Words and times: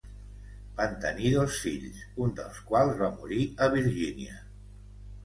Van 0.77 0.93
tenir 1.01 1.33
dos 1.33 1.59
fills, 1.65 1.99
un 2.25 2.33
dels 2.39 2.63
quals 2.71 2.97
va 3.03 3.11
morir 3.19 3.43
a 3.67 3.69
Virgínia. 3.77 4.41